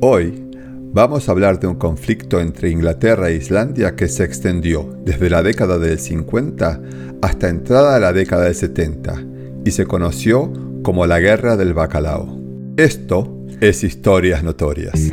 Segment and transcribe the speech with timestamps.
[0.00, 0.48] Hoy
[0.92, 5.42] vamos a hablar de un conflicto entre Inglaterra e Islandia que se extendió desde la
[5.42, 6.80] década del 50
[7.20, 9.24] hasta entrada a la década del 70
[9.64, 10.52] y se conoció
[10.84, 12.38] como la Guerra del Bacalao.
[12.76, 15.10] Esto es Historias Notorias.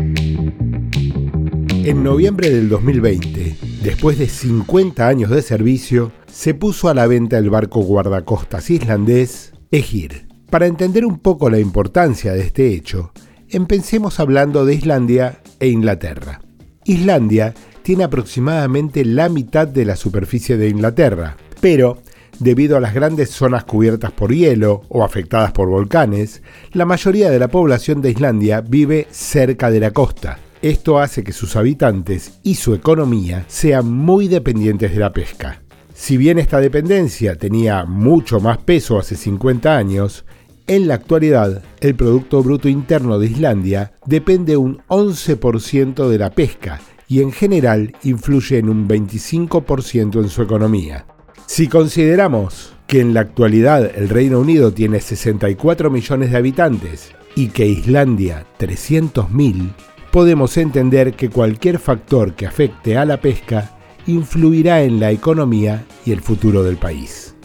[1.83, 7.39] En noviembre del 2020, después de 50 años de servicio, se puso a la venta
[7.39, 10.27] el barco guardacostas islandés Egir.
[10.52, 13.11] Para entender un poco la importancia de este hecho,
[13.50, 16.41] empecemos hablando de Islandia e Inglaterra.
[16.85, 21.99] Islandia tiene aproximadamente la mitad de la superficie de Inglaterra, pero
[22.40, 26.41] debido a las grandes zonas cubiertas por hielo o afectadas por volcanes,
[26.73, 30.40] la mayoría de la población de Islandia vive cerca de la costa.
[30.62, 35.62] Esto hace que sus habitantes y su economía sean muy dependientes de la pesca.
[35.93, 40.26] Si bien esta dependencia tenía mucho más peso hace 50 años,
[40.68, 46.82] en la actualidad el Producto Bruto Interno de Islandia depende un 11% de la pesca
[47.08, 51.05] y en general influye en un 25% en su economía.
[51.46, 57.50] Si consideramos que en la actualidad el Reino Unido tiene 64 millones de habitantes y
[57.50, 59.70] que Islandia 300.000,
[60.12, 66.12] podemos entender que cualquier factor que afecte a la pesca influirá en la economía y
[66.12, 67.35] el futuro del país.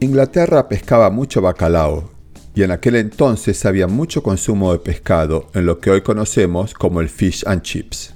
[0.00, 2.11] Inglaterra pescaba mucho bacalao
[2.54, 7.00] y en aquel entonces había mucho consumo de pescado en lo que hoy conocemos como
[7.00, 8.14] el fish and chips.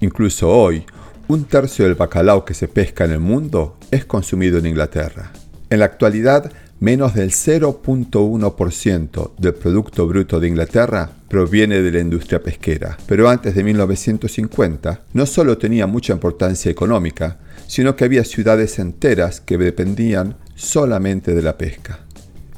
[0.00, 0.84] Incluso hoy,
[1.28, 5.32] un tercio del bacalao que se pesca en el mundo es consumido en Inglaterra.
[5.68, 12.42] En la actualidad, menos del 0.1% del Producto Bruto de Inglaterra proviene de la industria
[12.42, 18.78] pesquera, pero antes de 1950 no solo tenía mucha importancia económica, sino que había ciudades
[18.78, 22.07] enteras que dependían solamente de la pesca.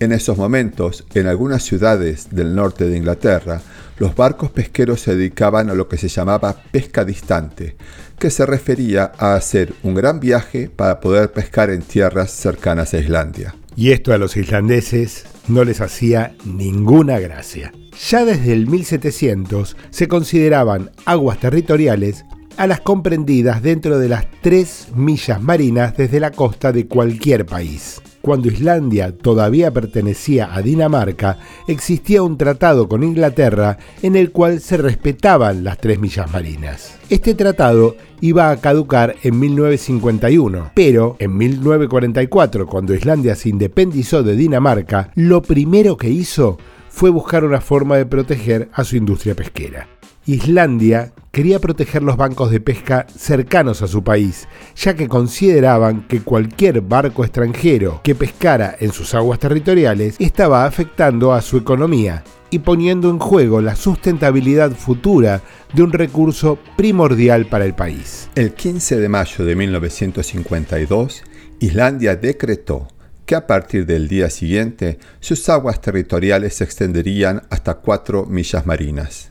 [0.00, 3.60] En esos momentos, en algunas ciudades del norte de Inglaterra,
[3.98, 7.76] los barcos pesqueros se dedicaban a lo que se llamaba pesca distante,
[8.18, 12.98] que se refería a hacer un gran viaje para poder pescar en tierras cercanas a
[12.98, 13.54] Islandia.
[13.76, 17.70] Y esto a los islandeses no les hacía ninguna gracia.
[18.08, 22.24] Ya desde el 1700 se consideraban aguas territoriales
[22.56, 28.00] a las comprendidas dentro de las tres millas marinas desde la costa de cualquier país.
[28.22, 34.76] Cuando Islandia todavía pertenecía a Dinamarca, existía un tratado con Inglaterra en el cual se
[34.76, 36.98] respetaban las tres millas marinas.
[37.08, 44.36] Este tratado iba a caducar en 1951, pero en 1944, cuando Islandia se independizó de
[44.36, 46.58] Dinamarca, lo primero que hizo
[46.90, 49.88] fue buscar una forma de proteger a su industria pesquera.
[50.26, 56.20] Islandia quería proteger los bancos de pesca cercanos a su país, ya que consideraban que
[56.20, 62.58] cualquier barco extranjero que pescara en sus aguas territoriales estaba afectando a su economía y
[62.58, 65.40] poniendo en juego la sustentabilidad futura
[65.72, 68.28] de un recurso primordial para el país.
[68.34, 71.22] El 15 de mayo de 1952,
[71.60, 72.88] Islandia decretó
[73.24, 79.30] que a partir del día siguiente sus aguas territoriales se extenderían hasta 4 millas marinas.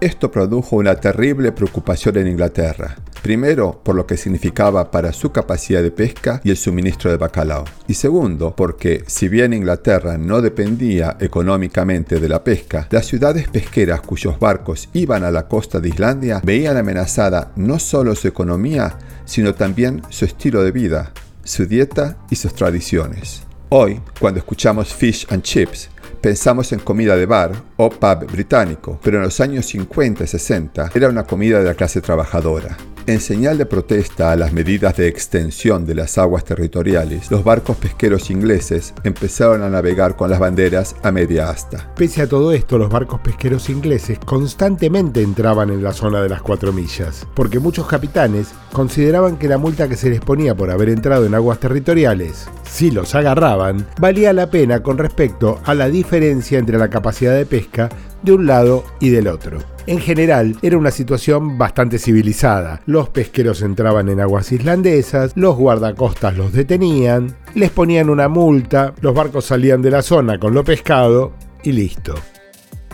[0.00, 5.82] Esto produjo una terrible preocupación en Inglaterra, primero por lo que significaba para su capacidad
[5.82, 11.16] de pesca y el suministro de bacalao, y segundo porque si bien Inglaterra no dependía
[11.18, 16.40] económicamente de la pesca, las ciudades pesqueras cuyos barcos iban a la costa de Islandia
[16.44, 21.10] veían amenazada no solo su economía, sino también su estilo de vida,
[21.42, 23.42] su dieta y sus tradiciones.
[23.70, 29.18] Hoy, cuando escuchamos fish and chips, pensamos en comida de bar o pub británico, pero
[29.18, 32.76] en los años 50 y 60 era una comida de la clase trabajadora.
[33.08, 37.78] En señal de protesta a las medidas de extensión de las aguas territoriales, los barcos
[37.78, 41.90] pesqueros ingleses empezaron a navegar con las banderas a media asta.
[41.96, 46.42] Pese a todo esto, los barcos pesqueros ingleses constantemente entraban en la zona de las
[46.42, 50.90] cuatro millas, porque muchos capitanes consideraban que la multa que se les ponía por haber
[50.90, 56.58] entrado en aguas territoriales, si los agarraban, valía la pena con respecto a la diferencia
[56.58, 57.88] entre la capacidad de pesca
[58.22, 59.58] de un lado y del otro.
[59.86, 62.82] En general, era una situación bastante civilizada.
[62.84, 69.14] Los pesqueros entraban en aguas islandesas, los guardacostas los detenían, les ponían una multa, los
[69.14, 71.32] barcos salían de la zona con lo pescado
[71.62, 72.14] y listo.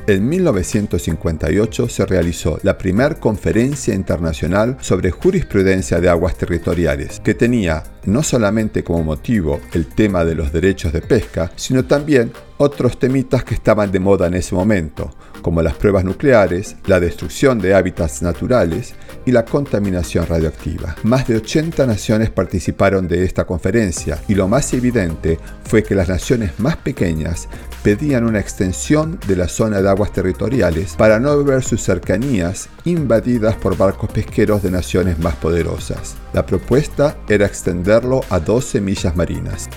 [0.06, 7.82] En 1958 se realizó la primera conferencia internacional sobre jurisprudencia de aguas territoriales, que tenía
[8.04, 13.44] no solamente como motivo el tema de los derechos de pesca, sino también otros temitas
[13.44, 15.10] que estaban de moda en ese momento,
[15.40, 20.96] como las pruebas nucleares, la destrucción de hábitats naturales y la contaminación radioactiva.
[21.02, 26.10] Más de 80 naciones participaron de esta conferencia y lo más evidente fue que las
[26.10, 27.48] naciones más pequeñas
[27.84, 33.56] pedían una extensión de la zona de aguas territoriales para no ver sus cercanías invadidas
[33.56, 36.16] por barcos pesqueros de naciones más poderosas.
[36.32, 39.69] La propuesta era extenderlo a 12 millas marinas.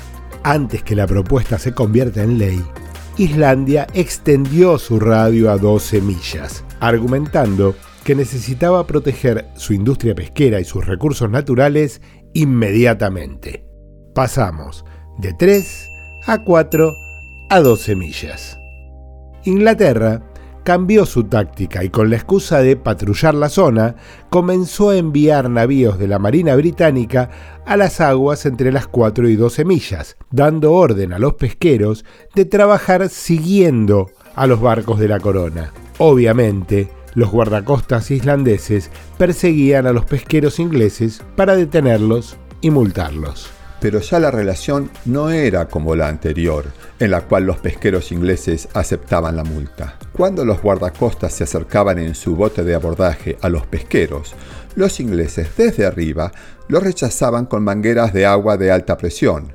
[0.42, 2.64] Antes que la propuesta se convierta en ley,
[3.18, 7.76] Islandia extendió su radio a 12 millas, argumentando
[8.06, 12.02] que necesitaba proteger su industria pesquera y sus recursos naturales
[12.34, 13.66] inmediatamente.
[14.16, 14.86] Pasamos
[15.18, 15.90] de 3
[16.26, 17.07] a 4
[17.50, 18.60] a 12 millas.
[19.46, 20.22] Inglaterra
[20.64, 23.96] cambió su táctica y con la excusa de patrullar la zona,
[24.30, 27.30] comenzó a enviar navíos de la Marina Británica
[27.66, 32.04] a las aguas entre las 4 y 12 millas, dando orden a los pesqueros
[32.36, 35.72] de trabajar siguiendo a los barcos de la corona.
[36.00, 44.20] Obviamente, los guardacostas islandeses perseguían a los pesqueros ingleses para detenerlos y multarlos pero ya
[44.20, 46.66] la relación no era como la anterior,
[47.00, 49.98] en la cual los pesqueros ingleses aceptaban la multa.
[50.14, 54.36] Cuando los guardacostas se acercaban en su bote de abordaje a los pesqueros,
[54.76, 56.32] los ingleses desde arriba
[56.68, 59.54] los rechazaban con mangueras de agua de alta presión,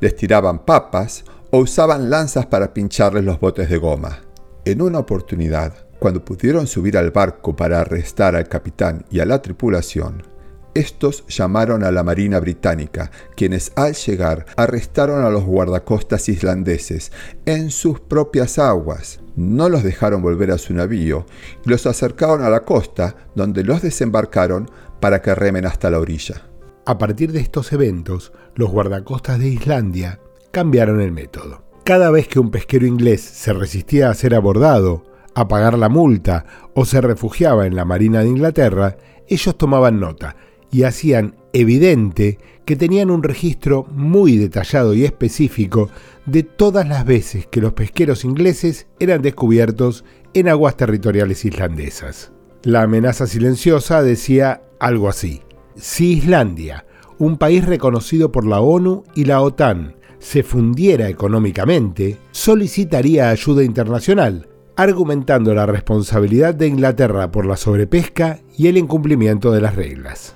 [0.00, 4.20] les tiraban papas o usaban lanzas para pincharles los botes de goma.
[4.64, 9.40] En una oportunidad, cuando pudieron subir al barco para arrestar al capitán y a la
[9.40, 10.33] tripulación,
[10.74, 17.12] estos llamaron a la Marina Británica, quienes al llegar arrestaron a los guardacostas islandeses
[17.46, 19.20] en sus propias aguas.
[19.36, 21.26] No los dejaron volver a su navío
[21.64, 26.42] y los acercaron a la costa, donde los desembarcaron para que remen hasta la orilla.
[26.86, 31.64] A partir de estos eventos, los guardacostas de Islandia cambiaron el método.
[31.84, 35.04] Cada vez que un pesquero inglés se resistía a ser abordado,
[35.34, 38.96] a pagar la multa o se refugiaba en la Marina de Inglaterra,
[39.28, 40.36] ellos tomaban nota
[40.74, 45.88] y hacían evidente que tenían un registro muy detallado y específico
[46.26, 52.32] de todas las veces que los pesqueros ingleses eran descubiertos en aguas territoriales islandesas.
[52.64, 55.42] La amenaza silenciosa decía algo así.
[55.76, 56.86] Si Islandia,
[57.18, 64.48] un país reconocido por la ONU y la OTAN, se fundiera económicamente, solicitaría ayuda internacional,
[64.74, 70.34] argumentando la responsabilidad de Inglaterra por la sobrepesca y el incumplimiento de las reglas.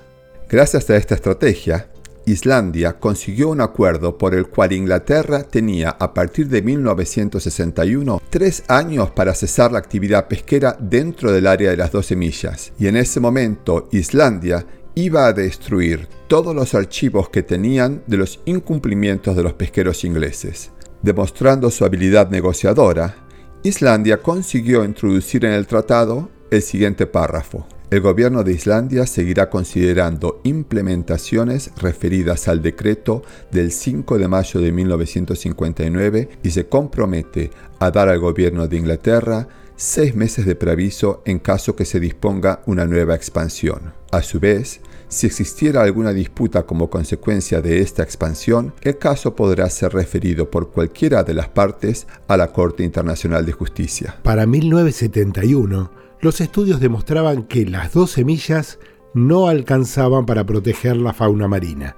[0.51, 1.91] Gracias a esta estrategia,
[2.25, 9.11] Islandia consiguió un acuerdo por el cual Inglaterra tenía a partir de 1961 tres años
[9.11, 13.19] para cesar la actividad pesquera dentro del área de las 12 millas, y en ese
[13.19, 14.65] momento Islandia
[14.95, 20.71] iba a destruir todos los archivos que tenían de los incumplimientos de los pesqueros ingleses.
[21.03, 23.17] Demostrando su habilidad negociadora,
[23.61, 27.67] Islandia consiguió introducir en el tratado el siguiente párrafo.
[27.91, 34.71] El gobierno de Islandia seguirá considerando implementaciones referidas al decreto del 5 de mayo de
[34.71, 37.49] 1959 y se compromete
[37.79, 42.61] a dar al gobierno de Inglaterra seis meses de preaviso en caso que se disponga
[42.67, 43.93] una nueva expansión.
[44.11, 49.67] A su vez, si existiera alguna disputa como consecuencia de esta expansión, el caso podrá
[49.71, 54.17] ser referido por cualquiera de las partes a la Corte Internacional de Justicia.
[54.21, 55.89] Para 1971,
[56.21, 58.79] los estudios demostraban que las dos semillas
[59.13, 61.97] no alcanzaban para proteger la fauna marina.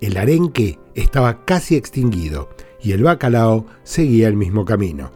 [0.00, 2.48] El arenque estaba casi extinguido
[2.82, 5.10] y el bacalao seguía el mismo camino,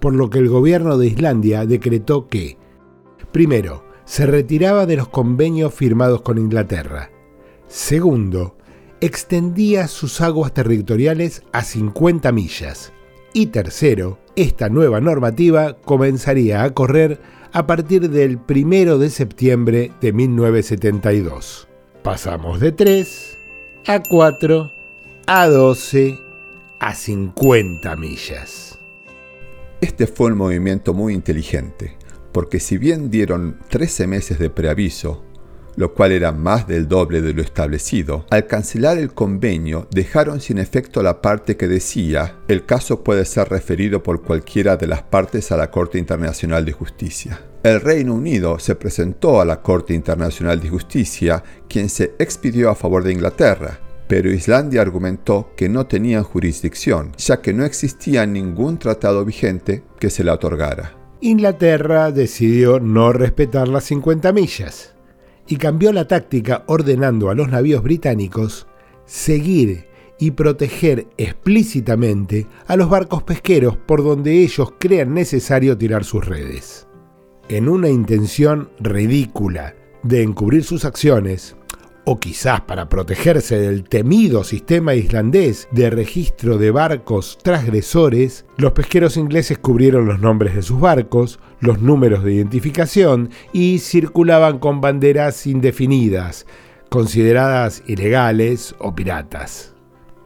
[0.00, 2.58] por lo que el gobierno de Islandia decretó que,
[3.32, 7.10] primero, se retiraba de los convenios firmados con Inglaterra.
[7.66, 8.56] Segundo,
[9.00, 12.92] extendía sus aguas territoriales a 50 millas.
[13.32, 17.20] Y tercero, esta nueva normativa comenzaría a correr
[17.56, 21.66] a partir del 1 de septiembre de 1972.
[22.02, 23.38] Pasamos de 3
[23.86, 24.70] a 4
[25.26, 26.18] a 12
[26.80, 28.78] a 50 millas.
[29.80, 31.96] Este fue un movimiento muy inteligente,
[32.30, 35.24] porque si bien dieron 13 meses de preaviso,
[35.76, 40.58] lo cual era más del doble de lo establecido, al cancelar el convenio dejaron sin
[40.58, 45.52] efecto la parte que decía el caso puede ser referido por cualquiera de las partes
[45.52, 47.40] a la Corte Internacional de Justicia.
[47.62, 52.74] El Reino Unido se presentó a la Corte Internacional de Justicia, quien se expidió a
[52.74, 58.78] favor de Inglaterra, pero Islandia argumentó que no tenían jurisdicción, ya que no existía ningún
[58.78, 60.96] tratado vigente que se la otorgara.
[61.20, 64.95] Inglaterra decidió no respetar las 50 millas
[65.48, 68.66] y cambió la táctica ordenando a los navíos británicos
[69.04, 69.86] seguir
[70.18, 76.86] y proteger explícitamente a los barcos pesqueros por donde ellos crean necesario tirar sus redes.
[77.48, 81.55] En una intención ridícula de encubrir sus acciones,
[82.08, 89.16] o quizás para protegerse del temido sistema islandés de registro de barcos transgresores, los pesqueros
[89.16, 95.48] ingleses cubrieron los nombres de sus barcos, los números de identificación y circulaban con banderas
[95.48, 96.46] indefinidas,
[96.90, 99.74] consideradas ilegales o piratas.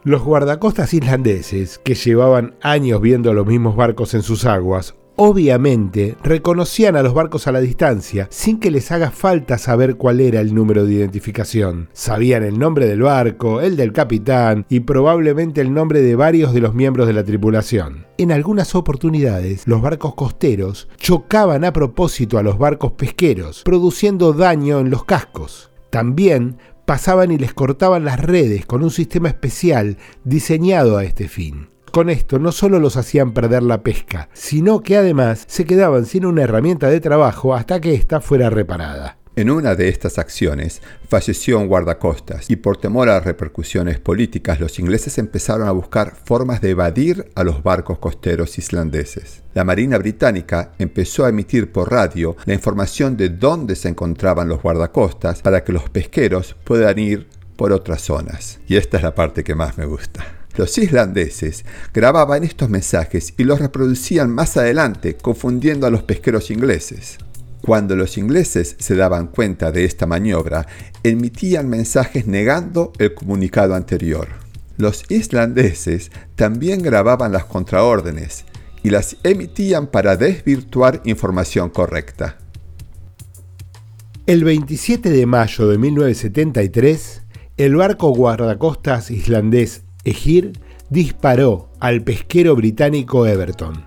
[0.04, 6.96] Los guardacostas islandeses, que llevaban años viendo los mismos barcos en sus aguas, obviamente reconocían
[6.96, 10.54] a los barcos a la distancia sin que les haga falta saber cuál era el
[10.54, 11.90] número de identificación.
[11.92, 16.60] Sabían el nombre del barco, el del capitán y probablemente el nombre de varios de
[16.60, 18.06] los miembros de la tripulación.
[18.16, 24.80] En algunas oportunidades, los barcos costeros chocaban a propósito a los barcos pesqueros, produciendo daño
[24.80, 25.70] en los cascos.
[25.90, 31.69] También pasaban y les cortaban las redes con un sistema especial diseñado a este fin.
[31.90, 36.24] Con esto no solo los hacían perder la pesca, sino que además se quedaban sin
[36.24, 39.16] una herramienta de trabajo hasta que ésta fuera reparada.
[39.34, 44.78] En una de estas acciones falleció un guardacostas y por temor a repercusiones políticas los
[44.78, 49.42] ingleses empezaron a buscar formas de evadir a los barcos costeros islandeses.
[49.54, 54.62] La Marina Británica empezó a emitir por radio la información de dónde se encontraban los
[54.62, 58.60] guardacostas para que los pesqueros puedan ir por otras zonas.
[58.68, 60.39] Y esta es la parte que más me gusta.
[60.60, 61.64] Los islandeses
[61.94, 67.16] grababan estos mensajes y los reproducían más adelante, confundiendo a los pesqueros ingleses.
[67.62, 70.66] Cuando los ingleses se daban cuenta de esta maniobra,
[71.02, 74.28] emitían mensajes negando el comunicado anterior.
[74.76, 78.44] Los islandeses también grababan las contraórdenes
[78.82, 82.36] y las emitían para desvirtuar información correcta.
[84.26, 87.22] El 27 de mayo de 1973,
[87.56, 90.52] el barco guardacostas islandés Egir
[90.88, 93.84] disparó al pesquero británico Everton.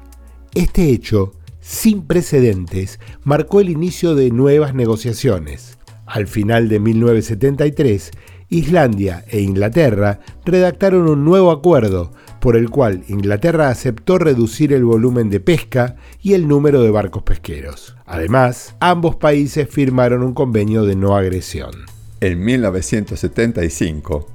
[0.54, 5.78] Este hecho, sin precedentes, marcó el inicio de nuevas negociaciones.
[6.06, 8.12] Al final de 1973,
[8.50, 15.30] Islandia e Inglaterra redactaron un nuevo acuerdo por el cual Inglaterra aceptó reducir el volumen
[15.30, 17.96] de pesca y el número de barcos pesqueros.
[18.06, 21.72] Además, ambos países firmaron un convenio de no agresión.
[22.20, 24.28] En 1975,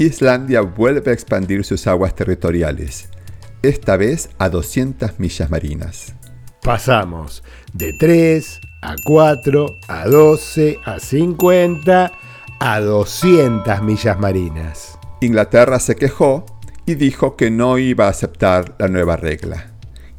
[0.00, 3.08] Islandia vuelve a expandir sus aguas territoriales,
[3.62, 6.14] esta vez a 200 millas marinas.
[6.62, 12.12] Pasamos de 3 a 4 a 12 a 50
[12.60, 14.98] a 200 millas marinas.
[15.20, 16.46] Inglaterra se quejó
[16.86, 19.72] y dijo que no iba a aceptar la nueva regla.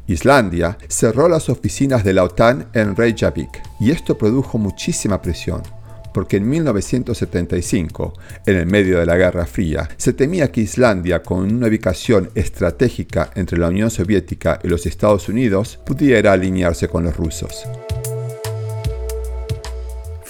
[0.06, 5.62] Islandia cerró las oficinas de la OTAN en Reykjavik y esto produjo muchísima presión
[6.12, 8.14] porque en 1975,
[8.46, 13.30] en el medio de la Guerra Fría, se temía que Islandia, con una ubicación estratégica
[13.34, 17.66] entre la Unión Soviética y los Estados Unidos, pudiera alinearse con los rusos.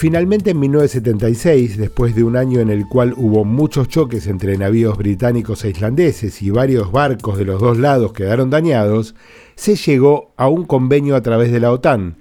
[0.01, 4.97] Finalmente, en 1976, después de un año en el cual hubo muchos choques entre navíos
[4.97, 9.15] británicos e islandeses y varios barcos de los dos lados quedaron dañados,
[9.57, 12.17] se llegó a un convenio a través de la OTAN,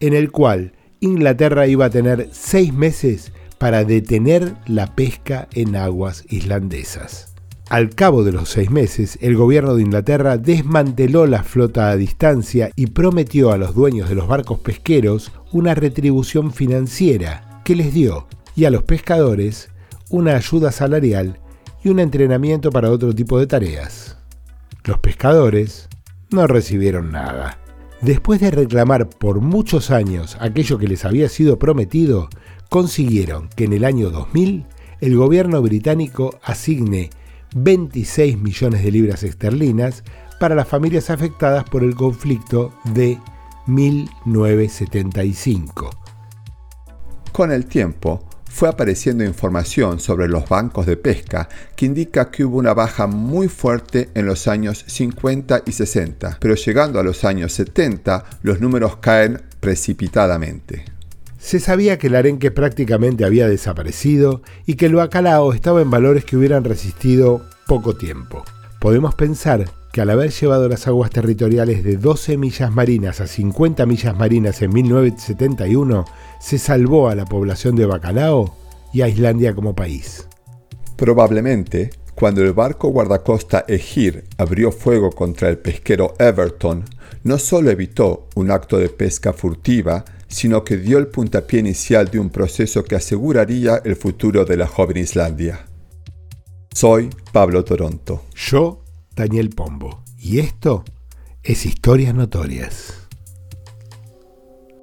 [0.00, 0.72] en el cual
[1.02, 7.34] Inglaterra iba a tener seis meses para detener la pesca en aguas islandesas.
[7.68, 12.70] Al cabo de los seis meses, el gobierno de Inglaterra desmanteló la flota a distancia
[12.76, 18.28] y prometió a los dueños de los barcos pesqueros una retribución financiera que les dio,
[18.54, 19.70] y a los pescadores
[20.08, 21.40] una ayuda salarial
[21.82, 24.18] y un entrenamiento para otro tipo de tareas.
[24.84, 25.88] Los pescadores
[26.30, 27.61] no recibieron nada.
[28.02, 32.28] Después de reclamar por muchos años aquello que les había sido prometido,
[32.68, 34.66] consiguieron que en el año 2000
[35.00, 37.10] el gobierno británico asigne
[37.54, 40.02] 26 millones de libras esterlinas
[40.40, 43.20] para las familias afectadas por el conflicto de
[43.66, 45.90] 1975.
[47.30, 52.58] Con el tiempo, fue apareciendo información sobre los bancos de pesca que indica que hubo
[52.58, 57.52] una baja muy fuerte en los años 50 y 60, pero llegando a los años
[57.54, 60.84] 70 los números caen precipitadamente.
[61.38, 66.24] Se sabía que el arenque prácticamente había desaparecido y que el bacalao estaba en valores
[66.24, 68.44] que hubieran resistido poco tiempo.
[68.82, 73.86] Podemos pensar que al haber llevado las aguas territoriales de 12 millas marinas a 50
[73.86, 76.04] millas marinas en 1971,
[76.40, 78.56] se salvó a la población de Bacalao
[78.92, 80.26] y a Islandia como país.
[80.96, 86.84] Probablemente, Cuando el barco guardacosta Egir abrió fuego contra el pesquero Everton,
[87.22, 92.18] no solo evitó un acto de pesca furtiva, sino que dio el puntapié inicial de
[92.18, 95.66] un proceso que aseguraría el futuro de la joven Islandia.
[96.74, 98.22] Soy Pablo Toronto.
[98.34, 98.82] Yo,
[99.14, 100.02] Daniel Pombo.
[100.18, 100.84] Y esto
[101.42, 103.08] es Historias Notorias.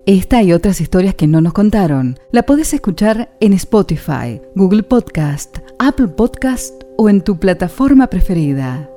[0.05, 5.59] Esta y otras historias que no nos contaron la podés escuchar en Spotify, Google Podcast,
[5.77, 8.89] Apple Podcast o en tu plataforma preferida.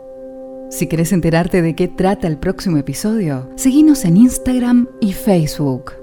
[0.70, 6.01] Si querés enterarte de qué trata el próximo episodio, seguinos en Instagram y Facebook.